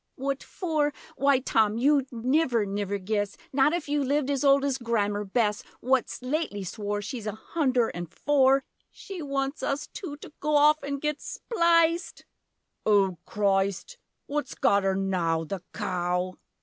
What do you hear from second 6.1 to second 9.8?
lately swore She's a hunder an' four She wants